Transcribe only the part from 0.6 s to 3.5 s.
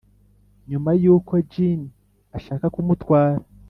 nyuma yuko jinny ashaka kumutwara